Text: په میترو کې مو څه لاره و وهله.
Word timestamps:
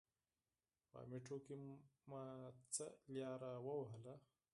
په 0.91 0.99
میترو 1.09 1.37
کې 1.45 1.55
مو 1.63 1.75
څه 2.73 2.85
لاره 3.15 3.51
و 3.65 3.67
وهله. 3.79 4.15